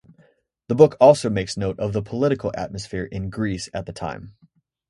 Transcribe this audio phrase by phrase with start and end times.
[0.67, 4.33] The book also makes note of the political atmosphere in Greece at the time.